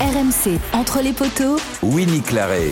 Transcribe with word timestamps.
RMC, 0.00 0.60
entre 0.74 1.00
les 1.00 1.12
poteaux. 1.12 1.56
Winnie 1.82 2.22
Claret. 2.22 2.70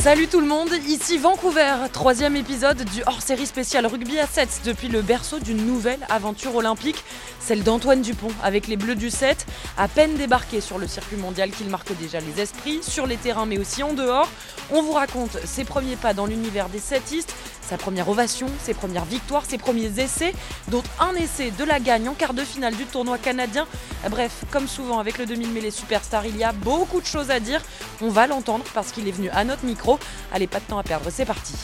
Salut 0.00 0.28
tout 0.28 0.40
le 0.40 0.46
monde, 0.46 0.70
ici 0.86 1.18
Vancouver, 1.18 1.74
troisième 1.92 2.36
épisode 2.36 2.84
du 2.84 3.02
hors-série 3.06 3.44
spécial 3.44 3.86
rugby 3.86 4.20
à 4.20 4.26
7 4.26 4.62
depuis 4.64 4.86
le 4.86 5.02
berceau 5.02 5.40
d'une 5.40 5.66
nouvelle 5.66 5.98
aventure 6.08 6.54
olympique, 6.54 7.04
celle 7.40 7.62
d'Antoine 7.62 8.02
Dupont 8.02 8.30
avec 8.42 8.68
les 8.68 8.76
Bleus 8.76 8.94
du 8.94 9.10
7, 9.10 9.46
à 9.76 9.88
peine 9.88 10.14
débarqué 10.14 10.60
sur 10.60 10.78
le 10.78 10.86
circuit 10.86 11.16
mondial 11.16 11.50
qu'il 11.50 11.68
marque 11.68 11.96
déjà 11.98 12.20
les 12.20 12.40
esprits, 12.40 12.80
sur 12.82 13.06
les 13.06 13.16
terrains 13.16 13.46
mais 13.46 13.58
aussi 13.58 13.82
en 13.82 13.92
dehors. 13.92 14.28
On 14.70 14.82
vous 14.82 14.92
raconte 14.92 15.38
ses 15.44 15.64
premiers 15.64 15.96
pas 15.96 16.14
dans 16.14 16.26
l'univers 16.26 16.68
des 16.68 16.78
setistes, 16.78 17.34
sa 17.70 17.76
première 17.76 18.08
ovation, 18.08 18.48
ses 18.62 18.74
premières 18.74 19.04
victoires, 19.04 19.44
ses 19.48 19.58
premiers 19.58 20.00
essais, 20.00 20.34
dont 20.68 20.82
un 20.98 21.14
essai 21.14 21.52
de 21.52 21.64
la 21.64 21.78
gagne 21.78 22.08
en 22.08 22.14
quart 22.14 22.34
de 22.34 22.42
finale 22.42 22.74
du 22.74 22.84
tournoi 22.84 23.16
canadien. 23.16 23.66
Bref, 24.10 24.32
comme 24.50 24.66
souvent 24.66 24.98
avec 24.98 25.18
le 25.18 25.26
2000 25.26 25.50
mêlée 25.50 25.70
Superstar, 25.70 26.26
il 26.26 26.36
y 26.36 26.42
a 26.42 26.52
beaucoup 26.52 27.00
de 27.00 27.06
choses 27.06 27.30
à 27.30 27.38
dire. 27.38 27.62
On 28.00 28.08
va 28.08 28.26
l'entendre 28.26 28.64
parce 28.74 28.90
qu'il 28.90 29.06
est 29.06 29.12
venu 29.12 29.30
à 29.30 29.44
notre 29.44 29.64
micro. 29.64 30.00
Allez, 30.32 30.48
pas 30.48 30.58
de 30.58 30.64
temps 30.64 30.78
à 30.78 30.82
perdre, 30.82 31.10
c'est 31.10 31.24
parti. 31.24 31.54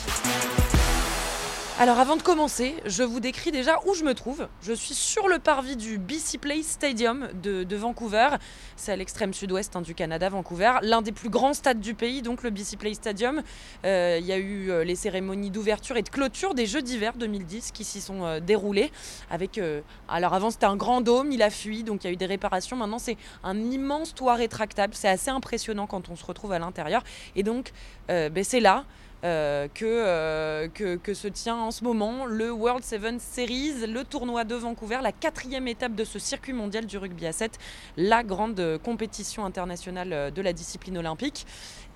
Alors 1.79 1.99
avant 1.99 2.15
de 2.15 2.23
commencer, 2.23 2.75
je 2.87 3.03
vous 3.03 3.19
décris 3.19 3.51
déjà 3.51 3.75
où 3.85 3.93
je 3.93 4.03
me 4.03 4.15
trouve. 4.15 4.47
Je 4.63 4.73
suis 4.73 4.95
sur 4.95 5.27
le 5.27 5.37
parvis 5.37 5.75
du 5.75 5.99
BC 5.99 6.39
Place 6.39 6.65
Stadium 6.65 7.27
de, 7.43 7.75
Vancouver. 7.75 8.29
C'est 8.75 8.93
à 8.93 8.95
l'extrême 8.95 9.31
sud-ouest 9.31 9.75
hein, 9.75 9.83
du 9.83 9.93
Canada, 9.93 10.27
Vancouver. 10.27 10.71
L'un 10.81 11.03
des 11.03 11.11
plus 11.11 11.29
grands 11.29 11.53
stades 11.53 11.79
du 11.79 11.93
pays, 11.93 12.23
donc 12.23 12.41
le 12.41 12.49
BC 12.49 12.77
Place 12.77 12.95
Stadium. 12.95 13.43
Euh, 13.85 14.17
il 14.19 14.25
y 14.25 14.31
a 14.31 14.39
eu 14.39 14.71
euh, 14.71 14.83
les 14.83 14.95
cérémonies 14.95 15.51
d'ouverture 15.51 15.97
et 15.97 16.01
de 16.01 16.09
clôture 16.09 16.55
des 16.55 16.65
Jeux 16.65 16.81
d'hiver 16.81 17.13
2010 17.15 17.71
qui 17.71 17.83
s'y 17.83 18.01
sont 18.01 18.25
euh, 18.25 18.39
déroulés. 18.39 18.91
Avec, 19.29 19.61
alors 20.09 20.33
avant 20.33 20.49
c'était 20.49 20.65
un 20.65 20.77
grand 20.77 21.01
dôme, 21.01 21.31
il 21.31 21.43
a 21.43 21.51
fui, 21.51 21.83
donc 21.83 22.03
il 22.03 22.07
y 22.07 22.09
a 22.09 22.13
eu 22.13 22.17
des 22.17 22.25
réparations. 22.25 22.75
Maintenant 22.75 22.97
c'est 22.97 23.17
un 23.43 23.55
immense 23.55 24.15
toit 24.15 24.33
rétractable. 24.33 24.95
C'est 24.95 25.09
assez 25.09 25.29
impressionnant 25.29 25.85
quand 25.85 26.09
on 26.09 26.15
se 26.15 26.25
retrouve 26.25 26.53
à 26.53 26.59
l'intérieur. 26.59 27.03
Et 27.35 27.43
donc 27.43 27.71
ben, 28.07 28.43
c'est 28.43 28.61
là. 28.61 28.85
Euh, 29.23 29.67
euh, 29.81 30.67
que, 30.73 30.95
que, 30.95 31.13
se 31.15 31.27
tient 31.27 31.55
en 31.55 31.71
ce 31.71 31.83
moment 31.83 32.25
le 32.27 32.51
World 32.51 32.83
Seven 32.83 33.19
Series, 33.19 33.87
le 33.87 34.03
tournoi 34.03 34.43
de 34.43 34.53
Vancouver, 34.53 34.99
la 35.01 35.11
quatrième 35.11 35.67
étape 35.67 35.95
de 35.95 36.03
ce 36.03 36.19
circuit 36.19 36.53
mondial 36.53 36.85
du 36.85 36.97
rugby 36.99 37.25
à 37.25 37.31
7, 37.31 37.57
la 37.97 38.23
grande 38.23 38.79
compétition 38.83 39.43
internationale 39.43 40.31
de 40.31 40.41
la 40.41 40.53
discipline 40.53 40.99
olympique. 40.99 41.47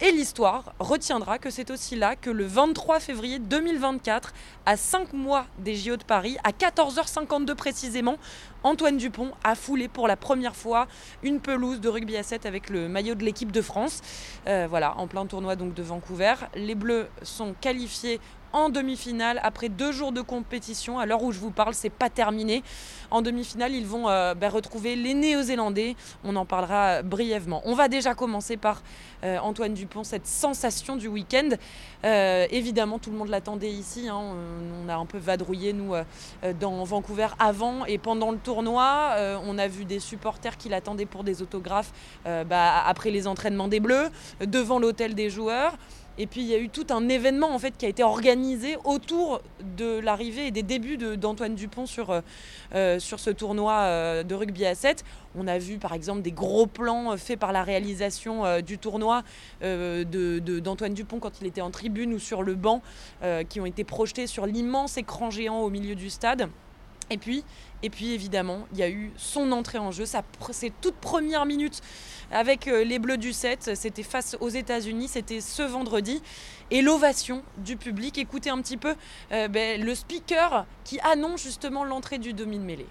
Et 0.04 0.12
l'histoire 0.12 0.74
retiendra 0.80 1.38
que 1.38 1.52
c'est 1.52 1.70
aussi 1.70 1.96
là 1.96 2.16
que 2.16 2.32
le 2.32 2.44
23 2.44 3.00
février 3.00 3.38
2024, 3.38 4.34
à 4.66 4.76
5 4.76 5.14
mois 5.14 5.46
des 5.60 5.76
JO 5.76 5.96
de 5.96 6.04
Paris, 6.04 6.38
à 6.44 6.50
14h52 6.50 7.54
précisément, 7.54 8.18
Antoine 8.64 8.98
Dupont 8.98 9.30
a 9.44 9.54
foulé 9.54 9.88
pour 9.88 10.08
la 10.08 10.18
première 10.18 10.56
fois 10.56 10.88
une 11.22 11.40
pelouse 11.40 11.80
de 11.80 11.88
rugby 11.88 12.18
à 12.18 12.24
7 12.24 12.48
avec 12.48 12.72
le 12.72 12.90
maillot 12.90 13.14
de 13.14 13.24
l'équipe 13.24 13.52
de 13.52 13.62
France. 13.62 14.02
Euh, 14.48 14.66
voilà, 14.68 14.98
en 14.98 15.06
plein 15.06 15.28
tournoi 15.28 15.56
donc 15.56 15.76
de 15.76 15.84
Vancouver. 15.84 16.34
Les 16.56 16.74
Bleus 16.74 17.08
sont 17.22 17.54
qualifiés 17.62 18.20
en 18.54 18.70
demi-finale 18.70 19.40
après 19.44 19.70
deux 19.70 19.92
jours 19.92 20.12
de 20.12 20.22
compétition. 20.22 21.00
À 21.00 21.06
l'heure 21.06 21.24
où 21.24 21.32
je 21.32 21.40
vous 21.40 21.52
parle, 21.52 21.74
c'est 21.74 21.90
pas 21.90 22.10
terminé. 22.10 22.64
En 23.10 23.22
demi-finale, 23.22 23.74
ils 23.74 23.86
vont 23.86 24.10
euh, 24.10 24.34
ben, 24.34 24.50
retrouver 24.50 24.96
les 24.96 25.14
Néo-Zélandais. 25.14 25.96
On 26.24 26.36
en 26.36 26.46
parlera 26.46 27.02
brièvement. 27.04 27.62
On 27.66 27.76
va 27.76 27.88
déjà 27.88 28.16
commencer 28.16 28.58
par 28.58 28.82
euh, 29.24 29.38
Antoine 29.40 29.74
Dupont, 29.74 30.04
cette 30.04 30.28
sensation 30.28 30.96
du 30.96 31.08
week-end. 31.08 31.50
Euh, 32.06 32.48
évidemment, 32.52 33.00
tout 33.00 33.12
le 33.12 33.18
monde 33.18 33.30
l'attendait 33.30 33.72
ici. 33.72 34.08
Hein. 34.08 34.20
On, 34.86 34.90
a 34.90 34.96
un 34.96 35.06
peu 35.06 35.18
vadrouillé, 35.18 35.74
nous, 35.74 35.94
dans 36.60 36.84
Vancouver 36.84 37.28
avant 37.40 37.86
et 37.86 37.98
pendant 37.98 38.32
le 38.32 38.38
tournoi. 38.38 39.16
on 39.46 39.58
a 39.58 39.68
vu 39.68 39.86
des 39.86 40.00
supporters 40.00 40.58
qui 40.58 40.70
l'attendaient 40.70 41.06
pour 41.06 41.24
des 41.24 41.42
autographes 41.42 41.92
bah, 42.26 42.84
après 42.86 43.12
les 43.12 43.28
entraînements 43.28 43.68
des 43.68 43.80
Bleus, 43.80 44.10
devant 44.42 44.80
l'hôtel 44.80 45.16
des 45.16 45.30
joueurs. 45.30 45.78
Et 46.22 46.28
puis 46.28 46.42
il 46.42 46.48
y 46.48 46.54
a 46.54 46.60
eu 46.60 46.70
tout 46.70 46.86
un 46.92 47.10
événement 47.10 47.58
qui 47.80 47.88
a 47.88 47.90
été 47.90 48.04
organisé 48.04 48.78
autour 48.84 49.42
de 49.76 49.98
l'arrivée 49.98 50.46
et 50.46 50.52
des 50.52 50.62
débuts 50.62 50.98
d'Antoine 51.18 51.56
Dupont 51.56 51.88
sur, 51.88 52.12
euh, 52.12 52.22
euh, 52.76 53.00
ce 53.00 53.32
tournoi 53.32 53.74
euh, 53.74 54.22
de 54.22 54.36
rugby 54.36 54.68
à 54.68 54.76
7. 54.76 55.04
On 55.34 55.48
a 55.48 55.58
vu 55.58 55.80
par 55.80 55.94
exemple 55.94 56.22
des 56.22 56.32
gros 56.32 56.68
plans 56.68 57.18
faits 57.18 57.40
par 57.40 57.52
la 57.52 57.64
réalisation 57.64 58.62
du 58.62 58.78
tournoi 58.78 59.24
d'Antoine 59.62 60.94
Dupont 60.94 61.18
quand 61.18 61.42
il 61.42 61.48
était 61.48 61.62
en 61.62 61.72
tribune 61.72 62.14
ou 62.14 62.20
sur 62.20 62.44
le 62.44 62.54
banc 62.54 62.84
qui 63.50 63.60
ont 63.60 63.66
été 63.66 63.84
projetés 63.84 64.28
sur 64.28 64.46
l'immense 64.46 64.98
écran 64.98 65.32
géant 65.32 65.62
au 65.62 65.72
milieu 65.72 65.96
du 65.96 66.12
stade. 66.12 66.50
Et 67.12 67.18
puis, 67.18 67.44
et 67.84 67.90
puis 67.90 68.14
évidemment, 68.14 68.66
il 68.72 68.80
y 68.80 68.84
a 68.84 68.90
eu 68.90 69.12
son 69.18 69.52
entrée 69.52 69.78
en 69.78 69.92
jeu, 69.92 70.06
ses 70.06 70.72
toutes 70.82 70.96
premières 70.96 71.46
minutes 71.46 71.82
avec 72.32 72.70
euh, 72.70 72.86
les 72.86 73.00
Bleus 73.00 73.18
du 73.18 73.34
7. 73.34 73.72
C'était 73.76 74.04
face 74.04 74.38
aux 74.40 74.48
États-Unis, 74.50 75.10
c'était 75.10 75.42
ce 75.42 75.62
vendredi. 75.62 76.22
Et 76.72 76.82
l'ovation 76.82 77.44
du 77.58 77.76
public. 77.76 78.18
Écoutez 78.18 78.50
un 78.50 78.62
petit 78.62 78.78
peu 78.78 78.96
euh, 79.34 79.50
ben, 79.50 79.82
le 79.82 79.94
speaker 79.94 80.66
qui 80.86 81.00
annonce 81.02 81.44
justement 81.44 81.84
l'entrée 81.84 82.18
du 82.18 82.32
demi-mêlée. 82.32 82.88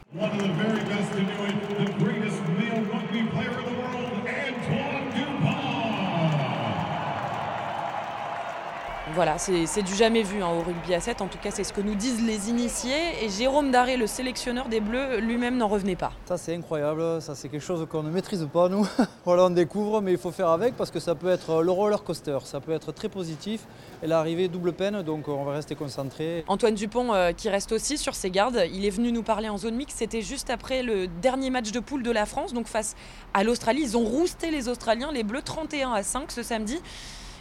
Voilà, 9.14 9.38
c'est 9.38 9.82
du 9.82 9.94
jamais 9.94 10.22
vu 10.22 10.40
hein, 10.40 10.48
au 10.48 10.62
rugby 10.62 10.94
à 10.94 11.00
7. 11.00 11.20
En 11.20 11.26
tout 11.26 11.38
cas, 11.38 11.50
c'est 11.50 11.64
ce 11.64 11.72
que 11.72 11.80
nous 11.80 11.96
disent 11.96 12.24
les 12.24 12.48
initiés. 12.48 13.24
Et 13.24 13.28
Jérôme 13.28 13.72
Daré, 13.72 13.96
le 13.96 14.06
sélectionneur 14.06 14.68
des 14.68 14.80
Bleus, 14.80 15.18
lui-même 15.18 15.56
n'en 15.56 15.66
revenait 15.66 15.96
pas. 15.96 16.12
Ça, 16.26 16.38
c'est 16.38 16.54
incroyable. 16.54 17.20
Ça, 17.20 17.34
c'est 17.34 17.48
quelque 17.48 17.64
chose 17.64 17.86
qu'on 17.90 18.04
ne 18.04 18.10
maîtrise 18.10 18.46
pas, 18.52 18.68
nous. 18.68 18.86
voilà, 19.24 19.46
on 19.46 19.50
découvre, 19.50 20.00
mais 20.00 20.12
il 20.12 20.18
faut 20.18 20.30
faire 20.30 20.48
avec 20.48 20.76
parce 20.76 20.92
que 20.92 21.00
ça 21.00 21.16
peut 21.16 21.28
être 21.28 21.62
le 21.62 21.72
roller 21.72 22.04
coaster. 22.04 22.38
Ça 22.44 22.60
peut 22.60 22.70
être 22.70 22.92
très 22.92 23.08
positif. 23.08 23.62
Et 24.04 24.06
l'arrivée, 24.06 24.46
double 24.46 24.72
peine, 24.72 25.02
donc 25.02 25.26
on 25.26 25.44
va 25.44 25.54
rester 25.54 25.74
concentré. 25.74 26.44
Antoine 26.46 26.74
Dupont, 26.74 27.12
euh, 27.12 27.32
qui 27.32 27.48
reste 27.48 27.72
aussi 27.72 27.98
sur 27.98 28.14
ses 28.14 28.30
gardes, 28.30 28.64
il 28.72 28.84
est 28.84 28.90
venu 28.90 29.10
nous 29.10 29.24
parler 29.24 29.48
en 29.48 29.58
zone 29.58 29.74
mixte. 29.74 29.98
C'était 29.98 30.22
juste 30.22 30.50
après 30.50 30.84
le 30.84 31.08
dernier 31.08 31.50
match 31.50 31.72
de 31.72 31.80
poule 31.80 32.04
de 32.04 32.12
la 32.12 32.26
France, 32.26 32.52
donc 32.52 32.68
face 32.68 32.94
à 33.34 33.42
l'Australie. 33.42 33.82
Ils 33.82 33.96
ont 33.96 34.04
rousté 34.04 34.52
les 34.52 34.68
Australiens, 34.68 35.10
les 35.10 35.24
Bleus 35.24 35.42
31 35.42 35.92
à 35.92 36.02
5 36.04 36.30
ce 36.30 36.44
samedi. 36.44 36.78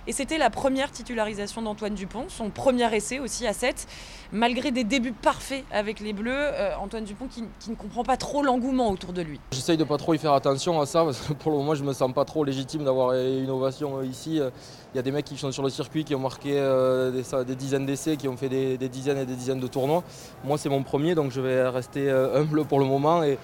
Et 0.09 0.11
c'était 0.11 0.39
la 0.39 0.49
première 0.49 0.89
titularisation 0.89 1.61
d'Antoine 1.61 1.93
Dupont, 1.93 2.25
son 2.29 2.49
premier 2.49 2.91
essai 2.95 3.19
aussi 3.19 3.45
à 3.45 3.53
7. 3.53 3.85
Malgré 4.31 4.71
des 4.71 4.83
débuts 4.83 5.11
parfaits 5.11 5.63
avec 5.71 5.99
les 5.99 6.13
Bleus, 6.13 6.31
euh, 6.33 6.71
Antoine 6.81 7.03
Dupont 7.03 7.27
qui, 7.27 7.43
ne 7.69 7.75
comprend 7.75 8.01
pas 8.01 8.17
trop 8.17 8.41
l'engouement 8.41 8.89
autour 8.89 9.13
de 9.13 9.21
lui. 9.21 9.39
J'essaye 9.51 9.77
de 9.77 9.83
pas 9.83 9.97
trop 9.97 10.15
y 10.15 10.17
faire 10.17 10.33
attention 10.33 10.81
à 10.81 10.87
ça 10.87 11.03
parce 11.03 11.19
que 11.19 11.33
pour 11.33 11.51
le 11.51 11.57
moment 11.59 11.75
je 11.75 11.83
me 11.83 11.93
sens 11.93 12.11
pas 12.11 12.25
trop 12.25 12.43
légitime 12.43 12.83
d'avoir 12.85 13.13
une 13.13 13.51
ovation 13.51 14.01
ici. 14.01 14.37
Il 14.93 14.97
y 14.97 14.99
a 14.99 15.03
des 15.03 15.11
mecs 15.11 15.25
qui 15.25 15.37
sont 15.37 15.51
sur 15.51 15.61
le 15.61 15.69
circuit 15.69 16.03
qui 16.03 16.15
ont 16.15 16.19
marqué 16.19 16.53
euh, 16.55 17.11
des, 17.43 17.55
dizaines 17.55 17.85
d'essais, 17.85 18.17
qui 18.17 18.27
ont 18.27 18.35
fait 18.35 18.49
des, 18.49 18.89
dizaines 18.89 19.19
et 19.19 19.25
des 19.27 19.35
dizaines 19.35 19.59
de 19.59 19.67
tournois. 19.67 20.03
Moi 20.43 20.57
c'est 20.57 20.69
mon 20.69 20.81
premier 20.81 21.13
donc 21.13 21.31
je 21.31 21.39
vais 21.39 21.69
rester 21.69 22.09
euh, 22.09 22.41
humble 22.41 22.65
pour 22.65 22.79
le 22.79 22.85
moment 22.85 23.21
et 23.21 23.37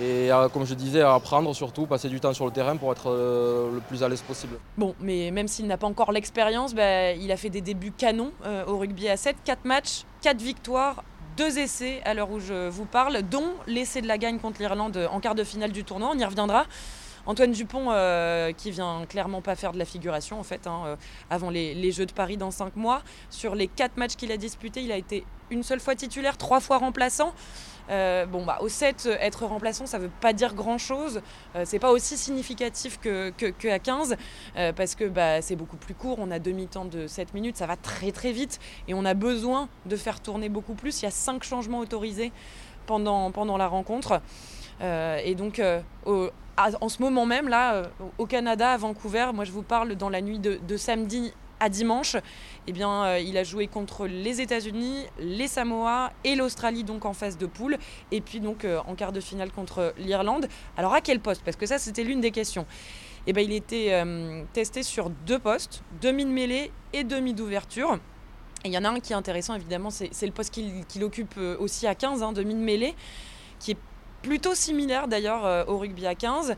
et 0.00 0.30
euh, 0.30 0.48
comme 0.48 0.64
je 0.64 0.74
disais, 0.74 1.02
apprendre 1.02 1.54
surtout, 1.54 1.86
passer 1.86 2.08
du 2.08 2.20
temps 2.20 2.32
sur 2.32 2.46
le 2.46 2.52
terrain 2.52 2.76
pour 2.76 2.92
être 2.92 3.10
euh, 3.10 3.72
le 3.72 3.80
plus 3.80 4.02
à 4.04 4.08
l'aise 4.08 4.22
possible. 4.22 4.56
Bon, 4.76 4.94
mais 5.00 5.30
même 5.32 5.48
s'il 5.48 5.66
n'a 5.66 5.76
pas 5.76 5.88
encore 5.88 6.12
l'expérience, 6.12 6.74
bah, 6.74 7.12
il 7.12 7.32
a 7.32 7.36
fait 7.36 7.50
des 7.50 7.60
débuts 7.60 7.90
canons 7.90 8.32
euh, 8.44 8.64
au 8.66 8.78
rugby 8.78 9.08
à 9.08 9.16
7, 9.16 9.36
4 9.44 9.64
matchs, 9.64 10.04
4 10.22 10.40
victoires, 10.40 11.02
2 11.36 11.58
essais 11.58 12.00
à 12.04 12.14
l'heure 12.14 12.30
où 12.30 12.38
je 12.38 12.68
vous 12.68 12.84
parle, 12.84 13.22
dont 13.22 13.50
l'essai 13.66 14.00
de 14.00 14.06
la 14.06 14.18
gagne 14.18 14.38
contre 14.38 14.60
l'Irlande 14.60 15.08
en 15.10 15.18
quart 15.18 15.34
de 15.34 15.44
finale 15.44 15.72
du 15.72 15.82
tournoi, 15.82 16.10
on 16.14 16.18
y 16.18 16.24
reviendra. 16.24 16.64
Antoine 17.26 17.52
Dupont, 17.52 17.92
qui 18.56 18.70
vient 18.70 19.04
clairement 19.06 19.42
pas 19.42 19.54
faire 19.54 19.72
de 19.72 19.78
la 19.78 19.84
figuration 19.84 20.40
en 20.40 20.42
fait, 20.42 20.66
hein, 20.66 20.96
avant 21.28 21.50
les, 21.50 21.74
les, 21.74 21.92
Jeux 21.92 22.06
de 22.06 22.12
Paris 22.12 22.38
dans 22.38 22.50
5 22.50 22.74
mois. 22.76 23.02
Sur 23.28 23.54
les 23.54 23.68
4 23.68 23.98
matchs 23.98 24.16
qu'il 24.16 24.32
a 24.32 24.38
disputés, 24.38 24.82
il 24.82 24.90
a 24.90 24.96
été 24.96 25.26
une 25.50 25.62
seule 25.62 25.80
fois 25.80 25.94
titulaire, 25.94 26.38
3 26.38 26.60
fois 26.60 26.78
remplaçant. 26.78 27.34
Euh, 27.90 28.26
bon, 28.26 28.44
bah, 28.44 28.58
au 28.60 28.68
7, 28.68 29.08
être 29.20 29.46
remplaçant, 29.46 29.86
ça 29.86 29.98
ne 29.98 30.04
veut 30.04 30.10
pas 30.20 30.32
dire 30.32 30.54
grand-chose. 30.54 31.20
Euh, 31.56 31.62
c'est 31.64 31.78
pas 31.78 31.90
aussi 31.90 32.16
significatif 32.16 32.98
que, 33.00 33.30
que, 33.30 33.76
15, 33.78 34.16
euh, 34.56 34.72
parce 34.72 34.94
que 34.94 35.04
bah, 35.04 35.42
c'est 35.42 35.56
beaucoup 35.56 35.76
plus 35.76 35.94
court. 35.94 36.18
On 36.20 36.30
a 36.30 36.38
demi-temps 36.38 36.84
de 36.84 37.06
7 37.06 37.34
minutes, 37.34 37.56
ça 37.56 37.66
va 37.66 37.76
très 37.76 38.12
très 38.12 38.32
vite. 38.32 38.58
Et 38.88 38.94
on 38.94 39.04
a 39.04 39.14
besoin 39.14 39.68
de 39.86 39.96
faire 39.96 40.20
tourner 40.20 40.48
beaucoup 40.48 40.74
plus. 40.74 41.02
Il 41.02 41.04
y 41.04 41.08
a 41.08 41.12
5 41.12 41.42
changements 41.42 41.78
autorisés 41.78 42.32
pendant, 42.86 43.56
la 43.58 43.66
rencontre. 43.66 44.22
et 44.80 45.34
donc, 45.34 45.60
en 46.06 46.88
ce 46.88 47.02
moment 47.02 47.26
même, 47.26 47.48
là, 47.48 47.82
au 48.16 48.24
Canada, 48.24 48.72
à 48.72 48.76
Vancouver, 48.78 49.26
moi 49.34 49.44
je 49.44 49.52
vous 49.52 49.62
parle 49.62 49.94
dans 49.94 50.08
la 50.08 50.22
nuit 50.22 50.38
de 50.38 50.76
samedi 50.78 51.34
à 51.60 51.68
dimanche, 51.68 52.16
eh 52.66 52.72
euh, 52.82 53.18
il 53.18 53.36
a 53.36 53.44
joué 53.44 53.66
contre 53.66 54.06
les 54.06 54.40
États-Unis, 54.40 55.04
les 55.18 55.48
Samoa 55.48 56.12
et 56.24 56.34
l'Australie 56.34 56.84
donc 56.84 57.04
en 57.04 57.12
phase 57.12 57.38
de 57.38 57.46
poule, 57.46 57.78
et 58.10 58.20
puis 58.20 58.40
donc 58.40 58.64
euh, 58.64 58.80
en 58.86 58.94
quart 58.94 59.12
de 59.12 59.20
finale 59.20 59.50
contre 59.50 59.94
l'Irlande. 59.98 60.48
Alors 60.76 60.94
à 60.94 61.00
quel 61.00 61.20
poste? 61.20 61.42
Parce 61.44 61.56
que 61.56 61.66
ça 61.66 61.78
c'était 61.78 62.04
l'une 62.04 62.20
des 62.20 62.30
questions. 62.30 62.66
Eh 63.26 63.32
bien, 63.32 63.42
il 63.42 63.52
était 63.52 63.88
euh, 63.92 64.44
testé 64.52 64.82
sur 64.82 65.10
deux 65.10 65.38
postes, 65.38 65.82
demi 66.00 66.24
de 66.24 66.30
mêlée 66.30 66.70
et 66.92 67.04
demi 67.04 67.34
d'ouverture. 67.34 67.98
il 68.64 68.72
y 68.72 68.78
en 68.78 68.84
a 68.84 68.88
un 68.88 69.00
qui 69.00 69.12
est 69.12 69.16
intéressant 69.16 69.54
évidemment, 69.54 69.90
c'est 69.90 70.26
le 70.26 70.32
poste 70.32 70.52
qu'il 70.52 71.04
occupe 71.04 71.36
aussi 71.58 71.86
à 71.86 71.94
15, 71.94 72.22
hein, 72.22 72.32
demi 72.32 72.54
de 72.54 72.60
mêlée, 72.60 72.94
qui 73.58 73.72
est 73.72 73.78
plutôt 74.22 74.54
similaire 74.54 75.08
d'ailleurs 75.08 75.68
au 75.68 75.78
rugby 75.78 76.06
à 76.06 76.14
15 76.14 76.56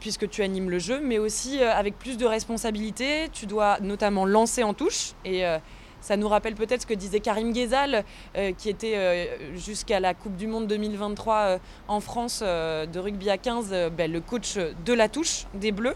puisque 0.00 0.28
tu 0.28 0.42
animes 0.42 0.70
le 0.70 0.78
jeu, 0.78 1.00
mais 1.02 1.18
aussi 1.18 1.62
euh, 1.62 1.72
avec 1.72 1.98
plus 1.98 2.16
de 2.16 2.26
responsabilités. 2.26 3.28
Tu 3.32 3.46
dois 3.46 3.78
notamment 3.80 4.24
lancer 4.24 4.62
en 4.62 4.74
touche. 4.74 5.12
Et 5.24 5.46
euh, 5.46 5.58
ça 6.00 6.16
nous 6.16 6.28
rappelle 6.28 6.54
peut-être 6.54 6.82
ce 6.82 6.86
que 6.86 6.94
disait 6.94 7.20
Karim 7.20 7.52
Ghezal, 7.52 8.04
euh, 8.36 8.52
qui 8.56 8.68
était 8.68 9.38
jusqu'à 9.54 10.00
la 10.00 10.14
Coupe 10.14 10.36
du 10.36 10.46
Monde 10.46 10.66
2023 10.66 11.36
euh, 11.36 11.58
en 11.88 12.00
France 12.00 12.40
de 12.42 12.98
rugby 12.98 13.30
à 13.30 13.38
15, 13.38 13.68
euh, 13.72 13.90
ben, 13.90 14.10
le 14.10 14.20
coach 14.20 14.56
de 14.56 14.92
la 14.92 15.08
touche 15.08 15.46
des 15.54 15.72
Bleus. 15.72 15.94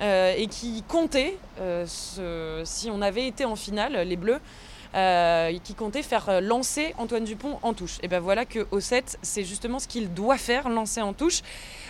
et 0.00 0.46
qui 0.50 0.82
comptait, 0.88 1.38
si 1.84 2.90
on 2.90 3.02
avait 3.02 3.26
été 3.26 3.44
en 3.44 3.56
finale, 3.56 4.06
les 4.06 4.16
Bleus, 4.16 4.40
qui 5.60 5.74
comptait 5.74 6.02
faire 6.02 6.28
euh, 6.28 6.40
lancer 6.40 6.94
Antoine 6.98 7.24
Dupont 7.24 7.58
en 7.62 7.74
touche. 7.74 7.98
Et 8.02 8.08
ben 8.08 8.20
voilà 8.20 8.44
que 8.44 8.66
au 8.70 8.80
7, 8.80 9.18
c'est 9.22 9.44
justement 9.44 9.78
ce 9.78 9.88
qu'il 9.88 10.14
doit 10.14 10.38
faire, 10.38 10.68
lancer 10.68 11.02
en 11.02 11.12
touche. 11.12 11.42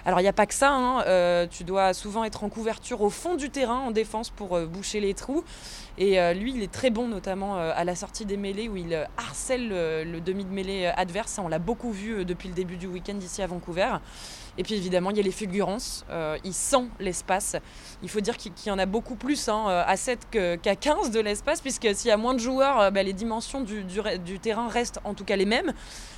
Alors 0.04 0.20
il 0.20 0.24
n'y 0.24 0.28
a 0.28 0.32
pas 0.32 0.46
que 0.46 0.54
ça, 0.54 0.72
hein, 0.72 1.02
euh, 1.06 1.46
tu 1.48 1.64
dois 1.64 1.94
souvent 1.94 2.24
être 2.24 2.44
en 2.44 2.48
couverture 2.48 3.02
au 3.02 3.10
fond 3.10 3.34
du 3.34 3.50
terrain 3.50 3.78
en 3.80 3.90
défense 3.90 4.30
pour 4.30 4.56
euh, 4.56 4.66
boucher 4.66 5.00
les 5.00 5.14
trous. 5.14 5.44
Et 5.98 6.20
euh, 6.20 6.34
lui, 6.34 6.52
il 6.54 6.62
est 6.62 6.70
très 6.70 6.90
bon, 6.90 7.08
notamment 7.08 7.58
euh, 7.58 7.72
à 7.74 7.84
la 7.84 7.94
sortie 7.94 8.26
des 8.26 8.36
mêlées 8.36 8.68
où 8.68 8.76
il 8.76 8.92
euh, 8.92 9.04
harcèle 9.16 9.68
le, 9.68 10.20
demi 10.20 10.44
de 10.44 10.50
mêlée 10.50 10.86
adverse. 10.86 11.38
On 11.42 11.48
l'a 11.48 11.58
beaucoup 11.58 11.90
vu 11.90 12.24
depuis 12.24 12.48
le 12.48 12.54
début 12.54 12.76
du 12.76 12.86
week-end 12.86 13.18
ici 13.18 13.40
à 13.42 13.46
Vancouver. 13.46 13.96
Et 14.58 14.62
puis 14.62 14.74
évidemment, 14.74 15.10
il 15.10 15.16
y 15.16 15.20
a 15.20 15.22
les 15.22 15.30
fulgurances. 15.30 16.04
Il 16.42 16.54
sent 16.54 16.86
l'espace. 16.98 17.56
Il 18.02 18.08
faut 18.08 18.20
dire 18.20 18.36
qu'il 18.38 18.52
y 18.66 18.70
en 18.70 18.78
a 18.78 18.86
beaucoup 18.86 19.14
plus 19.14 19.48
hein, 19.48 19.66
à 19.86 19.96
7 19.96 20.28
que- 20.30 20.56
qu'à 20.56 20.76
15 20.76 21.10
de 21.10 21.20
l'espace, 21.20 21.60
puisque 21.60 21.94
s'il 21.94 22.08
y 22.08 22.10
a 22.10 22.16
moins 22.16 22.32
de 22.32 22.40
joueurs, 22.40 22.90
bah, 22.90 23.02
les 23.02 23.12
dimensions 23.12 23.60
du 23.60 24.38
terrain 24.40 24.68
restent 24.68 24.98
en 25.04 25.12
tout 25.12 25.24
cas 25.24 25.36
les 25.36 25.44
mêmes. 25.44 25.74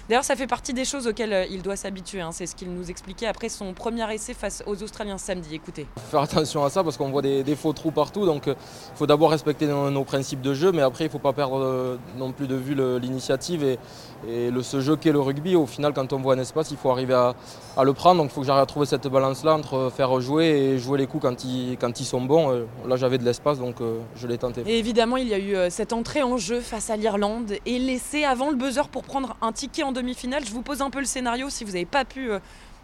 D'ailleurs, 0.09 0.25
ça 0.25 0.37
fait 0.37 0.47
partie 0.47 0.73
des 0.73 0.85
choses 0.87 1.07
auxquelles 1.07 1.33
euh, 1.33 1.45
il 1.51 1.61
doit 1.61 1.77
s'habituer. 1.77 2.21
hein. 2.23 2.31
C'est 2.33 2.47
ce 2.47 2.55
qu'il 2.57 2.73
nous 2.73 2.91
expliquait 2.91 3.27
après 3.27 3.49
son 3.49 3.75
premier 3.75 4.11
essai 4.15 4.33
face 4.33 4.63
aux 4.67 4.83
Australiens 4.83 5.19
samedi. 5.19 5.55
Écoutez. 5.55 5.87
faut 5.97 6.11
faire 6.11 6.23
attention 6.23 6.65
à 6.65 6.71
ça 6.71 6.83
parce 6.83 6.97
qu'on 6.97 7.11
voit 7.11 7.21
des, 7.23 7.43
des 7.43 7.55
faux 7.57 7.73
trous 7.75 7.91
partout. 7.91 8.25
Donc 8.25 8.45
il 8.47 8.55
faut 8.95 9.07
d'abord 9.07 9.31
respecter 9.31 9.67
nos, 9.67 9.91
nos 9.91 10.05
principes 10.05 10.41
de 10.41 10.55
jeu, 10.55 10.73
mais 10.73 10.83
après 10.83 11.05
il 11.05 11.09
ne 11.09 11.13
faut 11.13 11.19
pas 11.19 11.33
perdre 11.35 11.61
euh, 11.63 11.97
non 12.17 12.33
plus 12.33 12.47
de 12.47 12.55
vue 12.55 12.75
l'initiative 13.01 13.63
et, 13.65 13.79
et 14.29 14.51
le, 14.51 14.63
ce 14.63 14.81
jeu 14.81 14.97
qu'est 14.97 15.13
le 15.13 15.21
rugby. 15.21 15.57
Au 15.57 15.67
final, 15.67 15.93
quand 15.93 16.13
on 16.13 16.19
voit 16.19 16.35
un 16.35 16.39
espace, 16.39 16.71
il 16.71 16.77
faut 16.79 16.91
arriver 16.91 17.15
à, 17.15 17.35
à 17.77 17.85
le 17.85 17.93
prendre. 17.93 18.23
Donc 18.23 18.31
il 18.31 18.35
faut 18.35 18.41
que 18.41 18.47
j'arrive 18.47 18.63
à 18.63 18.67
trouver 18.67 18.87
cette 18.87 19.07
balance-là 19.07 19.55
entre 19.55 19.91
faire 19.95 20.19
jouer 20.21 20.47
et 20.47 20.79
jouer 20.79 20.99
les 20.99 21.07
coups 21.07 21.23
quand 21.23 21.45
ils, 21.45 21.77
quand 21.79 22.01
ils 22.01 22.05
sont 22.07 22.23
bons. 22.23 22.51
Euh, 22.51 22.65
Là 22.87 22.97
j'avais 22.97 23.19
de 23.19 23.25
l'espace, 23.25 23.59
donc 23.59 23.81
euh, 23.83 23.99
je 24.17 24.27
l'ai 24.27 24.39
tenté. 24.39 24.63
Et 24.67 24.79
évidemment, 24.79 25.19
il 25.19 25.29
y 25.29 25.35
a 25.35 25.39
eu 25.39 25.55
euh, 25.55 25.69
cette 25.71 25.93
entrée 25.93 26.23
en 26.23 26.39
jeu 26.39 26.61
face 26.61 26.89
à 26.89 26.97
l'Irlande 26.97 27.53
et 27.67 27.79
laissé 27.79 28.25
avant 28.25 28.49
le 28.51 28.57
buzzer 28.57 28.89
pour 28.89 29.03
prendre 29.03 29.37
un 29.43 29.53
ticket 29.53 29.83
en 29.83 29.93
demi-finale. 29.99 30.45
Je 30.45 30.51
vous 30.51 30.63
pose 30.63 30.83
un 30.83 30.91
peu 30.91 31.01
le 31.01 31.05
scénario 31.05 31.51
si 31.51 31.65
vous 31.65 31.73
n'avez 31.73 31.85
pas 31.85 32.05
pu 32.05 32.31
euh, 32.31 32.39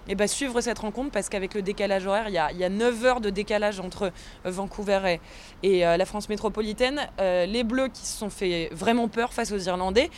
eh 0.08 0.14
ben, 0.14 0.26
suivre 0.28 0.60
cette 0.60 0.78
rencontre 0.78 1.10
parce 1.10 1.28
qu'avec 1.28 1.54
le 1.54 1.62
décalage 1.62 2.06
horaire, 2.06 2.28
il 2.28 2.34
y, 2.34 2.38
a, 2.38 2.52
il 2.52 2.58
y 2.58 2.64
a 2.64 2.68
9 2.68 3.04
heures 3.04 3.20
de 3.20 3.30
décalage 3.30 3.80
entre 3.80 4.12
euh, 4.44 4.50
Vancouver 4.50 5.18
et, 5.62 5.86
euh, 5.86 5.96
la 5.96 6.04
France 6.04 6.28
métropolitaine. 6.28 7.08
Les 7.18 7.64
Bleus 7.64 7.88
qui 7.88 8.06
se 8.06 8.18
sont 8.18 8.30
fait 8.30 8.68
vraiment 8.72 9.08
peur 9.08 9.32
face 9.32 9.52
aux 9.52 9.58
Irlandais. 9.58 10.10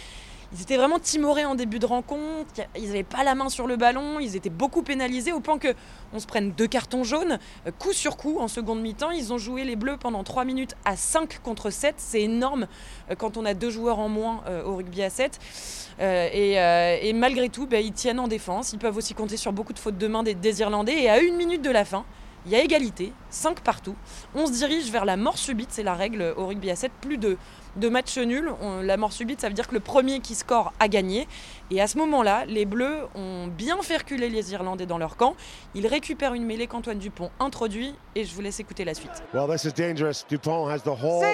Ils 0.52 0.62
étaient 0.62 0.76
vraiment 0.76 0.98
timorés 0.98 1.44
en 1.44 1.54
début 1.54 1.78
de 1.78 1.87
rencontre, 1.87 2.52
ils 2.76 2.87
n'avaient 2.87 3.02
pas 3.02 3.25
la 3.25 3.34
main 3.34 3.48
sur 3.48 3.66
le 3.66 3.76
ballon, 3.76 4.20
ils 4.20 4.37
étaient 4.37 4.50
beaucoup 4.50 4.82
pénalisés 4.82 5.32
au 5.32 5.40
point 5.40 5.58
que 5.58 5.75
on 6.12 6.20
se 6.20 6.26
prenne 6.26 6.52
deux 6.52 6.69
cartons 6.69 7.04
jaunes, 7.04 7.38
euh, 7.66 7.72
coup 7.72 7.93
sur 7.93 8.16
coup 8.16 8.38
en 8.38 8.48
seconde 8.48 8.81
mi-temps. 8.81 9.10
Ils 9.10 9.32
ont 9.32 9.38
joué 9.38 9.64
les 9.64 9.76
Bleus 9.76 9.96
pendant 9.98 10.22
3 10.22 10.44
minutes 10.44 10.76
à 10.84 10.96
5 10.96 11.40
contre 11.43 11.70
7, 11.70 11.94
c'est 11.98 12.22
énorme 12.22 12.66
euh, 13.10 13.14
quand 13.16 13.37
on 13.37 13.44
a 13.44 13.54
deux 13.54 13.70
joueurs 13.70 13.98
en 13.98 14.08
moins 14.08 14.43
euh, 14.46 14.64
au 14.64 14.76
rugby 14.76 15.02
à 15.02 15.10
7. 15.10 15.38
Euh, 16.00 16.99
et, 17.02 17.12
malgré 17.12 17.49
tout, 17.49 17.66
bah, 17.66 17.81
ils 17.81 17.92
tiennent 17.92 18.20
en 18.20 18.28
défense, 18.28 18.72
ils 18.72 18.78
peuvent 18.78 18.96
aussi 18.96 19.14
compter 19.14 19.37
sur 19.37 19.52
beaucoup 19.52 19.72
de 19.72 19.78
fautes 19.78 19.99
de 19.99 20.06
main 20.06 20.22
des, 20.22 20.34
des 20.34 20.60
Irlandais. 20.60 21.02
Et 21.02 21.10
à 21.10 21.20
une 21.20 21.37
minute 21.37 21.62
de 21.62 21.70
la 21.70 21.84
fin, 21.84 22.04
il 22.44 22.52
y 22.52 22.54
a 22.54 22.60
égalité, 22.62 23.12
5 23.31 23.60
partout. 23.60 23.96
On 24.34 24.46
se 24.46 24.52
dirige 24.52 24.90
vers 24.90 25.04
la 25.04 25.16
mort 25.16 25.38
subite, 25.38 25.70
c'est 25.72 25.82
la 25.82 25.94
règle 25.94 26.34
au 26.37 26.46
rugby 26.46 26.70
à 26.70 26.76
7, 26.76 26.92
plus 27.00 27.19
de, 27.19 27.37
de 27.76 27.88
matchs 27.88 28.19
nuls. 28.19 28.50
On- 28.61 28.81
la 28.82 28.96
mort 28.96 29.12
subite, 29.12 29.40
ça 29.40 29.49
veut 29.49 29.55
dire 29.55 29.69
que 29.69 29.75
le 29.75 29.81
premier 29.81 30.20
qui 30.20 30.34
score 30.34 30.73
a 30.81 30.88
gagné. 30.88 31.28
Et 31.70 31.81
à 31.81 31.87
ce 31.87 31.99
moment-là, 31.99 32.44
les 32.46 32.64
Bleus 32.64 33.06
ont 33.14 33.46
bien 33.46 33.76
fait 33.82 33.99
reculer 33.99 34.28
les 34.28 34.52
Irlandais 34.52 34.87
dans 34.87 34.99
leur 34.99 35.17
camp. 35.17 35.34
Ils 35.75 35.87
récupèrent 35.87 36.34
une 36.34 36.44
mêlée 36.44 36.67
qu'Antoine 36.67 36.99
Dupont 36.99 37.31
introduit 37.40 37.94
et 38.14 38.25
je 38.25 38.34
vous 38.34 38.40
laisse 38.40 38.61
écouter 38.61 38.84
la 38.84 38.94
suite. 38.94 39.23
Well, 39.34 39.49
this 39.49 39.64
is 39.64 39.73
dangerous. 39.73 40.25
Dupont 40.28 40.69
has 40.69 40.81
the 40.81 40.88
whole 41.02 41.25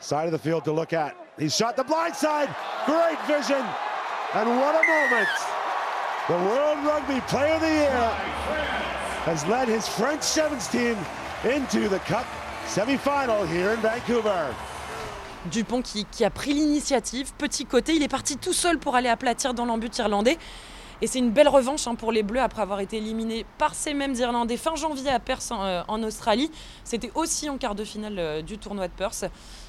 side 0.00 0.32
of 0.32 0.32
the 0.32 0.42
field 0.42 0.64
to 0.64 0.72
look 0.72 0.92
at. 0.92 1.12
He's 1.38 1.54
shot 1.56 1.74
the 1.76 1.84
blind 1.84 2.14
side. 2.14 2.48
Great 2.86 3.18
vision. 3.26 3.62
And 4.34 4.46
what 4.46 4.74
a 4.74 4.82
moment. 4.86 5.28
The 6.28 6.34
World 6.34 6.78
Rugby 6.84 7.20
Player 7.28 7.54
of 7.54 7.60
the 7.62 7.68
Year 7.68 8.10
has 9.24 9.46
led 9.46 9.68
his 9.68 9.88
French 9.88 10.22
Sevens 10.22 10.68
team 10.68 10.96
into 11.44 11.88
the 11.88 11.98
Cup 12.00 12.26
semi-final 12.66 13.46
here 13.46 13.70
in 13.70 13.80
Vancouver. 13.80 14.54
Dupont 15.48 15.82
qui, 15.82 16.24
a 16.24 16.30
pris 16.30 16.52
l'initiative, 16.52 17.32
petit 17.36 17.64
côté, 17.64 17.94
il 17.94 18.02
est 18.02 18.08
parti 18.08 18.36
tout 18.36 18.52
seul 18.52 18.78
pour 18.78 18.94
aller 18.94 19.08
aplatir 19.08 19.54
dans 19.54 19.64
l'embut 19.64 19.96
irlandais. 19.98 20.38
Et 21.00 21.06
c'est 21.06 21.20
une 21.20 21.30
belle 21.30 21.48
revanche 21.48 21.86
hein, 21.86 21.94
pour 21.94 22.10
les 22.10 22.24
Bleus 22.24 22.40
après 22.40 22.62
avoir 22.62 22.80
été 22.80 22.96
éliminés 22.96 23.46
par 23.56 23.74
ces 23.74 23.94
mêmes 23.94 24.14
Irlandais 24.16 24.56
fin 24.56 24.74
janvier 24.74 25.10
à 25.10 25.20
Perth 25.20 25.52
en, 25.52 25.62
euh, 25.64 26.06
Australie. 26.06 26.50
C'était 26.82 27.12
aussi 27.14 27.48
en 27.48 27.56
quart 27.56 27.76
de 27.76 27.84
finale 27.84 28.16
euh, 28.18 28.42
du 28.42 28.58
tournoi 28.58 28.88
de 28.88 28.92
Perth. 28.92 29.24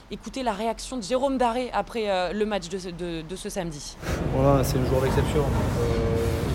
Écoutez 0.10 0.42
la 0.42 0.54
réaction 0.54 0.98
de 0.98 1.04
Jérôme 1.04 1.38
Daré 1.38 1.70
après 1.72 2.10
euh, 2.10 2.34
le 2.34 2.46
match 2.48 2.68
de 2.68 3.36
ce, 3.36 3.50
samedi. 3.50 3.96
Voilà, 4.34 4.64
c'est 4.64 4.80
un 4.80 4.86
joueur 4.88 5.02
d'exception. 5.02 5.46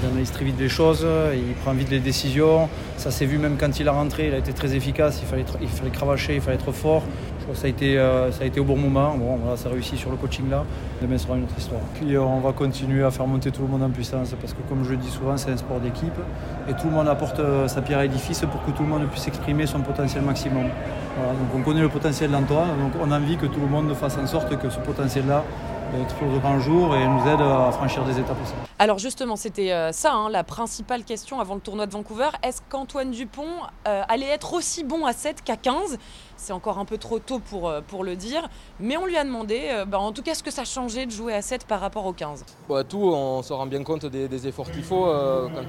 Il 0.02 0.08
analyse 0.08 0.32
très 0.32 0.44
vite 0.44 0.56
les 0.58 0.68
choses, 0.68 1.06
il 1.34 1.54
prend 1.62 1.72
vite 1.72 1.90
les 1.90 2.00
décisions. 2.00 2.68
Ça 2.96 3.12
s'est 3.12 3.26
vu 3.26 3.38
même 3.38 3.56
quand 3.56 3.78
il 3.78 3.88
a 3.88 3.92
rentré, 3.92 4.26
il 4.26 4.34
a 4.34 4.38
été 4.38 4.52
très 4.52 4.74
efficace, 4.74 5.22
il 5.22 5.28
fallait 5.68 5.90
cravacher, 5.92 6.34
il 6.34 6.40
fallait 6.40 6.56
être 6.56 6.72
fort. 6.72 7.04
Ça 7.52 7.66
a 7.66 7.70
été, 7.70 7.98
euh, 7.98 8.32
ça 8.32 8.44
a 8.44 8.46
été 8.46 8.58
au 8.58 8.64
bon 8.64 8.76
moment. 8.76 9.14
Bon, 9.16 9.36
voilà, 9.36 9.56
ça 9.56 9.68
réussit 9.68 9.98
sur 9.98 10.10
le 10.10 10.16
coaching 10.16 10.48
là. 10.50 10.64
Demain 11.02 11.18
sera 11.18 11.36
une 11.36 11.44
autre 11.44 11.54
histoire. 11.58 11.80
Puis 11.94 12.14
euh, 12.14 12.20
on 12.20 12.40
va 12.40 12.52
continuer 12.52 13.04
à 13.04 13.10
faire 13.10 13.26
monter 13.26 13.50
tout 13.50 13.62
le 13.62 13.68
monde 13.68 13.82
en 13.82 13.90
puissance 13.90 14.34
parce 14.40 14.54
que 14.54 14.62
comme 14.68 14.84
je 14.84 14.90
le 14.90 14.96
dis 14.96 15.10
souvent, 15.10 15.36
c'est 15.36 15.50
un 15.50 15.56
sport 15.56 15.80
d'équipe 15.80 16.18
et 16.68 16.72
tout 16.72 16.86
le 16.86 16.92
monde 16.92 17.08
apporte 17.08 17.38
euh, 17.40 17.68
sa 17.68 17.82
pierre 17.82 17.98
à 17.98 18.02
l'édifice 18.02 18.40
pour 18.40 18.64
que 18.64 18.70
tout 18.70 18.82
le 18.82 18.88
monde 18.88 19.06
puisse 19.08 19.28
exprimer 19.28 19.66
son 19.66 19.80
potentiel 19.80 20.22
maximum. 20.22 20.64
Voilà, 21.16 21.32
donc 21.32 21.48
on 21.54 21.60
connaît 21.60 21.82
le 21.82 21.88
potentiel 21.88 22.30
d'Antoine, 22.30 22.68
donc 22.80 22.92
on 23.00 23.12
a 23.12 23.18
envie 23.18 23.36
que 23.36 23.46
tout 23.46 23.60
le 23.60 23.68
monde 23.68 23.92
fasse 23.94 24.16
en 24.16 24.26
sorte 24.26 24.56
que 24.58 24.70
ce 24.70 24.78
potentiel-là 24.78 25.44
explose 26.02 26.34
au 26.34 26.40
grand 26.40 26.58
jour 26.58 26.96
et 26.96 27.06
nous 27.06 27.30
aide 27.30 27.40
à 27.40 27.70
franchir 27.70 28.04
des 28.04 28.18
étapes 28.18 28.38
aussi. 28.42 28.73
Alors 28.80 28.98
justement, 28.98 29.36
c'était 29.36 29.70
euh, 29.70 29.92
ça 29.92 30.12
hein, 30.12 30.28
la 30.28 30.42
principale 30.42 31.04
question 31.04 31.38
avant 31.38 31.54
le 31.54 31.60
tournoi 31.60 31.86
de 31.86 31.92
Vancouver. 31.92 32.30
Est-ce 32.42 32.60
qu'Antoine 32.68 33.12
Dupont 33.12 33.46
euh, 33.86 34.02
allait 34.08 34.26
être 34.26 34.52
aussi 34.52 34.82
bon 34.82 35.06
à 35.06 35.12
7 35.12 35.44
qu'à 35.44 35.56
15 35.56 35.96
C'est 36.36 36.52
encore 36.52 36.80
un 36.80 36.84
peu 36.84 36.98
trop 36.98 37.20
tôt 37.20 37.38
pour, 37.38 37.68
euh, 37.68 37.82
pour 37.86 38.02
le 38.02 38.16
dire, 38.16 38.48
mais 38.80 38.96
on 38.96 39.06
lui 39.06 39.16
a 39.16 39.22
demandé 39.22 39.84
bah, 39.86 40.00
en 40.00 40.10
tout 40.10 40.22
cas 40.22 40.34
ce 40.34 40.42
que 40.42 40.50
ça 40.50 40.64
changeait 40.64 41.06
de 41.06 41.12
jouer 41.12 41.34
à 41.34 41.40
7 41.40 41.66
par 41.68 41.78
rapport 41.80 42.04
au 42.04 42.12
15. 42.12 42.44
Ouais, 42.68 42.82
tout, 42.82 42.98
on 42.98 43.44
se 43.44 43.52
rend 43.52 43.66
bien 43.66 43.84
compte 43.84 44.06
des, 44.06 44.48
efforts 44.48 44.70
qu'il 44.72 44.82
faut. 44.82 45.06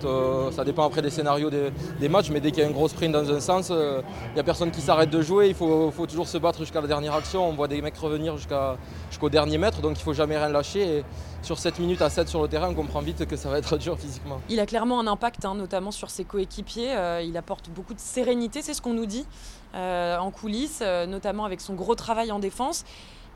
quand, 0.02 0.52
ça 0.52 0.64
dépend 0.64 0.88
après 0.88 1.04
des 1.04 1.12
scénarios 1.12 1.52
des, 1.52 2.10
matchs, 2.10 2.32
mais 2.32 2.40
dès 2.40 2.52
qu'il 2.52 2.64
y 2.64 2.66
a 2.66 2.70
un 2.70 2.74
gros 2.74 2.88
sprint 2.88 3.14
dans 3.14 3.32
un 3.32 3.40
sens, 3.40 3.70
il 3.70 4.34
n'y 4.34 4.40
a 4.40 4.44
personne 4.44 4.72
qui 4.72 4.82
s'arrête 4.82 5.12
de 5.12 5.22
jouer. 5.22 5.50
Il 5.50 5.54
faut, 5.54 5.92
toujours 6.08 6.28
se 6.28 6.40
battre 6.40 6.60
jusqu'à 6.60 6.82
la 6.82 6.88
dernière 6.88 7.14
action. 7.14 7.48
On 7.48 7.54
voit 7.54 7.68
des 7.68 7.82
mecs 7.84 7.98
revenir 7.98 8.36
jusqu'au 8.38 9.30
dernier 9.30 9.60
mètre, 9.60 9.82
donc 9.82 9.92
il 9.92 10.00
ne 10.00 10.04
faut 10.04 10.14
jamais 10.14 10.38
rien 10.38 10.50
lâcher. 10.50 11.04
Sur 11.46 11.60
7 11.60 11.80
minutes 11.80 12.02
à 12.02 12.10
7 12.10 12.28
sur 12.28 12.42
le 12.42 12.48
terrain, 12.48 12.70
on 12.70 12.74
comprend 12.74 13.02
vite 13.02 13.25
que 13.28 13.36
ça 13.36 13.50
va 13.50 13.60
être 13.60 13.78
dur 13.86 13.98
physiquement. 13.98 14.42
Il 14.50 14.60
a 14.60 14.66
clairement 14.66 15.00
un 15.00 15.08
impact, 15.08 15.46
hein, 15.46 15.54
notamment 15.56 15.92
sur 15.92 16.10
ses 16.10 16.25
coéquipiers. 16.25 16.96
Euh, 16.96 17.22
il 17.22 17.38
apporte 17.38 17.70
beaucoup 17.70 17.94
de 17.94 18.00
sérénité, 18.00 18.62
c'est 18.62 18.74
ce 18.74 18.82
qu'on 18.82 18.94
nous 18.94 19.06
dit 19.06 19.25
euh, 19.75 20.18
en 20.18 20.32
coulisses, 20.32 20.80
euh, 20.82 21.06
notamment 21.06 21.46
avec 21.46 21.62
son 21.62 21.75
gros 21.75 21.96
travail 21.96 22.32
en 22.32 22.40
défense. 22.40 22.84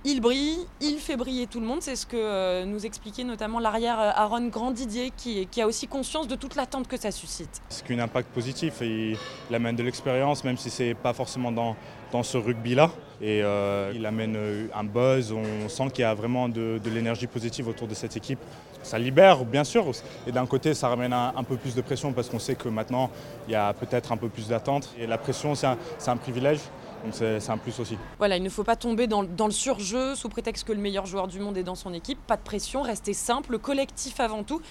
Il 0.06 0.22
brille, 0.22 0.60
il 0.79 0.98
fait 0.98 1.18
briller 1.18 1.46
tout 1.46 1.60
le 1.60 1.65
monde. 1.65 1.82
C'est 1.82 1.98
ce 1.98 2.06
que 2.06 2.15
euh, 2.15 2.63
nous 2.63 2.86
expliquait 2.86 3.25
notamment 3.25 3.60
l'arrière 3.60 4.00
euh, 4.00 4.12
Aaron 4.15 4.48
Grandidier, 4.48 5.12
qui, 5.15 5.46
a 5.62 5.68
aussi 5.68 5.88
conscience 5.88 6.25
de 6.25 6.36
toute 6.36 6.56
l'attente 6.56 6.88
que 6.88 6.96
ça 6.96 7.12
suscite. 7.12 7.62
C'est 7.68 7.86
qu'un 7.86 8.00
impact 8.00 8.29
positif. 8.29 8.75
Il, 8.82 9.18
amène 9.53 9.75
de 9.75 9.84
l'expérience, 9.84 10.46
même 10.46 10.56
si 10.56 10.70
c'est 10.70 10.94
pas 10.94 11.12
forcément 11.12 11.51
dans, 11.51 11.75
ce 12.24 12.38
rugby-là. 12.38 12.91
Et 13.22 13.44
euh, 13.44 13.91
il 13.94 14.06
amène 14.06 14.38
un 14.74 14.84
buzz. 14.86 15.34
On 15.34 15.68
sent 15.68 15.89
qu'il 15.94 16.03
y 16.03 16.06
a 16.06 16.13
vraiment 16.13 16.48
de, 16.48 16.79
l'énergie 16.86 17.27
positive 17.27 17.68
autour 17.68 17.89
de 17.89 17.94
cette 17.94 18.15
équipe. 18.15 18.39
Ça 18.82 18.98
libère, 18.98 19.44
bien 19.44 19.65
sûr. 19.65 19.86
Et 20.25 20.32
d'un 20.32 20.46
côté, 20.46 20.74
ça 20.75 20.88
ramène 20.88 21.12
un, 21.12 21.44
peu 21.44 21.58
plus 21.58 21.75
de 21.75 21.82
pression 21.82 22.13
parce 22.13 22.29
qu'on 22.29 22.39
sait 22.39 22.56
que 22.56 22.70
maintenant, 22.70 23.12
il 23.50 23.51
y 23.51 23.56
a 23.56 23.74
peut-être 23.74 24.13
un 24.13 24.18
peu 24.18 24.29
plus 24.29 24.48
d'attente. 24.48 24.94
Et 24.98 25.06
la 25.08 25.18
pression, 25.18 25.56
c'est 25.56 25.68
un 25.68 26.18
privilège. 26.18 26.62
Donc 27.03 27.13
c'est 27.13 27.50
un 27.50 27.58
plus 27.58 27.79
aussi. 27.79 27.98
Voilà, 28.18 28.38
il 28.38 28.44
ne 28.44 28.50
faut 28.50 28.63
pas 28.63 28.75
tomber 28.75 29.08
dans, 29.08 29.24
dans, 29.24 29.46
le 29.46 29.51
surjeu 29.51 30.15
sous 30.15 30.29
prétexte 30.29 30.68
que 30.68 30.74
le 30.74 30.79
meilleur 30.79 31.06
joueur 31.06 31.27
du 31.27 31.39
monde 31.39 31.58
est 31.58 31.63
dans 31.63 31.75
son 31.75 31.94
équipe. 31.94 32.20
Pas 32.27 32.38
de 32.38 32.41
pression, 32.41 32.82
restez 32.82 33.13
simple, 33.13 33.58
collectif 33.58 34.20
avant 34.20 34.44
tout. 34.44 34.62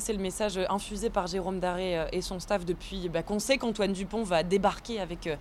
C'est 0.00 0.12
le 0.12 0.18
message 0.18 0.58
infusé 0.68 1.08
par 1.08 1.28
Jérôme 1.28 1.60
Daré 1.60 1.98
euh, 1.98 2.06
et 2.10 2.20
son 2.20 2.40
staff 2.40 2.64
depuis 2.64 3.08
bah, 3.08 3.22
qu'on 3.22 3.38
sait 3.38 3.58
qu'Antoine 3.58 3.92
Dupont 3.92 4.24
va 4.24 4.42
débarquer 4.42 5.00
avec, 5.00 5.26
euh, 5.28 5.36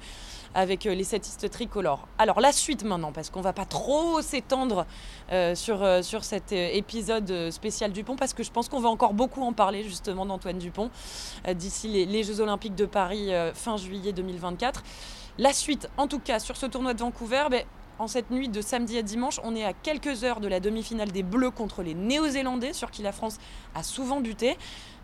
euh, 0.55 0.93
les 0.93 1.03
setistes 1.03 1.49
tricolores. 1.49 2.07
Alors, 2.19 2.39
la 2.39 2.51
suite 2.51 2.83
maintenant, 2.83 3.11
parce 3.11 3.31
qu'on 3.31 3.41
va 3.41 3.53
pas 3.53 3.65
trop 3.65 4.21
s'étendre 4.21 4.85
sur, 5.55 6.03
sur 6.03 6.23
cet 6.23 6.51
épisode 6.51 7.49
spécial 7.49 7.91
Dupont, 7.91 8.15
parce 8.15 8.33
que 8.33 8.43
je 8.43 8.51
pense 8.51 8.69
qu'on 8.69 8.79
va 8.79 8.89
encore 8.89 9.13
beaucoup 9.13 9.41
en 9.41 9.53
parler 9.53 9.83
justement 9.83 10.25
d'Antoine 10.25 10.59
Dupont 10.59 10.91
d'ici 11.55 12.05
les, 12.05 12.23
Jeux 12.23 12.39
Olympiques 12.39 12.75
de 12.75 12.85
Paris 12.85 13.31
fin 13.55 13.77
juillet 13.77 14.13
2024. 14.13 14.83
La 15.39 15.53
suite, 15.53 15.89
en 15.97 16.07
tout 16.07 16.19
cas, 16.19 16.39
sur 16.39 16.55
ce 16.55 16.67
tournoi 16.67 16.93
de 16.93 16.99
Vancouver, 16.99 17.45
ben, 17.49 17.63
en 17.99 18.07
cette 18.07 18.31
nuit 18.31 18.49
de 18.49 18.61
samedi 18.61 18.97
à 18.97 19.01
dimanche, 19.01 19.39
on 19.43 19.55
est 19.55 19.63
à 19.63 19.73
quelques 19.73 20.23
heures 20.23 20.39
de 20.39 20.47
la 20.47 20.59
demi-finale 20.59 21.11
des 21.11 21.23
Bleus 21.23 21.51
contre 21.51 21.83
les 21.83 21.93
Néo-Zélandais, 21.93 22.73
sur 22.73 22.91
qui 22.91 23.01
la 23.01 23.11
France 23.11 23.37
a 23.75 23.83
souvent 23.83 24.19
buté. 24.19 24.57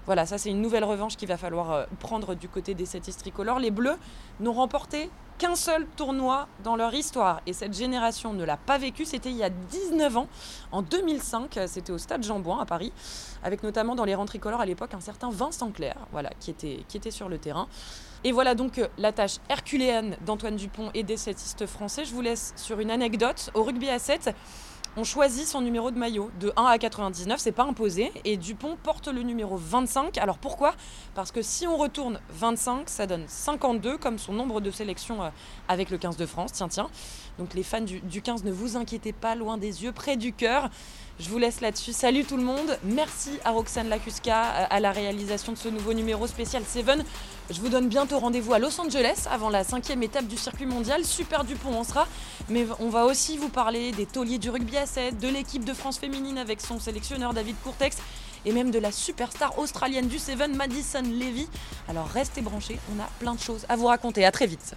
Voilà, 0.10 0.26
ça 0.26 0.40
c'est 0.40 0.50
une 0.50 0.64
nouvelle 0.64 0.86
revanche 0.86 1.18
qu'il 1.18 1.28
va 1.28 1.38
falloir 1.38 1.72
euh, 1.72 1.86
prendre 2.00 2.34
du 2.34 2.50
côté 2.50 2.74
des 2.74 2.88
setistes 2.88 3.20
tricolores. 3.20 3.60
Les 3.60 3.70
Bleus 3.70 3.96
n'ont 4.40 4.54
remporté 4.54 5.12
qu'un 5.38 5.54
seul 5.54 5.86
tournoi 5.86 6.48
dans 6.64 6.76
leur 6.76 6.96
histoire. 6.96 7.42
Et 7.46 7.54
cette 7.54 7.76
génération 7.76 8.34
ne 8.34 8.44
l'a 8.44 8.58
pas 8.58 8.80
vécu. 8.80 9.06
C'était 9.06 9.30
il 9.30 9.38
y 9.38 9.44
a 9.44 9.52
19 9.52 10.18
ans, 10.18 10.28
en 10.72 10.82
2005. 10.82 11.60
C'était 11.68 11.92
au 11.92 12.00
stade 12.00 12.24
jean 12.24 12.42
à 12.60 12.66
Paris, 12.66 12.92
avec 13.44 13.62
notamment 13.62 13.94
dans 13.94 14.04
les 14.04 14.16
rangs 14.16 14.26
tricolores 14.26 14.62
à 14.62 14.66
l'époque 14.66 14.96
un 14.96 15.00
certain 15.00 15.30
Vincent 15.30 15.70
Clerc, 15.70 16.08
voilà, 16.12 16.32
qui 16.40 16.50
était, 16.50 16.84
qui 16.88 17.12
sur 17.12 17.30
le 17.30 17.38
terrain. 17.38 17.68
Et 18.24 18.32
voilà 18.32 18.56
donc 18.56 18.80
euh, 18.80 18.88
la 18.98 19.12
tâche 19.12 19.38
herculéenne 19.48 20.18
d'Antoine 20.26 20.56
Dupont 20.56 20.90
et 20.96 21.04
des 21.04 21.18
setistes 21.18 21.68
français. 21.68 22.04
Je 22.04 22.16
vous 22.16 22.22
laisse 22.22 22.52
sur 22.56 22.80
une 22.80 22.90
anecdote. 22.90 23.52
Au 23.54 23.62
rugby 23.62 23.90
à 23.90 24.00
7, 24.00 24.34
on 24.98 25.04
choisit 25.04 25.48
son 25.48 25.62
numéro 25.62 25.92
de 25.92 25.98
maillot 25.98 26.32
de 26.40 26.52
1 26.56 26.64
à 26.64 26.78
99, 26.78 27.40
c'est 27.40 27.52
pas 27.52 27.64
imposé. 27.64 28.12
Et 28.26 28.38
Dupont 28.38 28.78
porte 28.82 29.08
le 29.08 29.22
numéro 29.22 29.56
25. 29.56 30.18
Alors 30.18 30.38
pourquoi? 30.38 30.74
Parce 31.16 31.32
que 31.32 31.42
si 31.42 31.68
on 31.68 31.78
retourne 31.78 32.20
25, 32.32 32.90
ça 32.90 33.06
donne 33.06 33.24
52 33.28 33.98
comme 33.98 34.18
son 34.18 34.34
nombre 34.34 34.62
de 34.62 34.72
sélections 34.72 35.24
euh, 35.24 35.30
avec 35.68 35.90
le 35.90 35.98
15 35.98 36.18
de 36.18 36.26
France. 36.26 36.54
Tiens, 36.54 36.68
tiens. 36.68 36.90
Donc 37.38 37.54
les 37.54 37.64
fans 37.64 37.82
du, 37.82 38.22
15, 38.22 38.44
ne 38.44 38.52
vous 38.52 38.78
inquiétez 38.78 39.14
pas, 39.14 39.36
loin 39.36 39.58
des 39.58 39.84
yeux, 39.84 39.92
près 39.92 40.18
du 40.18 40.34
cœur. 40.34 40.70
Je 41.20 41.28
vous 41.28 41.38
laisse 41.38 41.60
là-dessus. 41.60 41.92
Salut 41.92 42.24
tout 42.24 42.38
le 42.38 42.44
monde. 42.44 42.78
Merci 42.86 43.32
à 43.44 43.52
Roxane 43.52 43.90
Lacuska 43.90 44.42
euh, 44.42 44.66
à 44.70 44.80
la 44.80 44.94
réalisation 44.94 45.52
de 45.52 45.58
ce 45.58 45.68
nouveau 45.68 45.92
numéro 45.92 46.28
spécial 46.28 46.64
Seven. 46.66 47.04
Je 47.50 47.60
vous 47.60 47.68
donne 47.68 47.90
bientôt 47.90 48.20
rendez-vous 48.20 48.54
à 48.54 48.60
Los 48.60 48.80
Angeles 48.80 49.28
avant 49.30 49.50
la 49.50 49.66
cinquième 49.66 50.02
étape 50.02 50.28
du 50.28 50.38
circuit 50.38 50.66
mondial. 50.66 51.04
Super 51.04 51.44
Dupont 51.44 51.74
on 51.74 51.84
sera. 51.84 52.08
Mais 52.48 52.66
on 52.80 52.88
va 52.88 53.06
aussi 53.06 53.38
vous 53.38 53.50
parler 53.50 53.92
des 53.92 54.06
tauliers 54.06 54.38
du 54.38 54.50
rugby 54.50 54.78
à 54.78 54.86
7, 54.86 55.20
de 55.20 55.28
l'équipe 55.28 55.66
de 55.66 55.74
France 55.74 56.00
féminine 56.00 56.38
avec 56.38 56.62
son 56.62 56.80
sélectionneur 56.80 57.34
David 57.34 57.58
Courtex 57.66 57.98
et 58.46 58.54
même 58.54 58.72
de 58.72 58.80
la 58.80 58.94
superstar 58.94 59.60
australienne 59.60 60.08
du 60.08 60.20
Seven, 60.20 60.56
Madison 60.56 61.02
Levy. 61.02 61.50
Alors 61.90 62.08
restez 62.08 62.40
branchés, 62.40 62.80
on 62.96 63.00
a 63.02 63.08
plein 63.20 63.36
de 63.36 63.42
choses 63.42 63.66
à 63.68 63.76
vous 63.76 63.88
raconter. 63.88 64.24
À 64.24 64.32
très 64.32 64.48
vite. 64.48 64.74